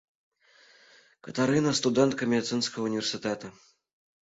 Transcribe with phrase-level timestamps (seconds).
[1.27, 3.55] Катарына, студэнтка медыцынскага ўніверсітэта.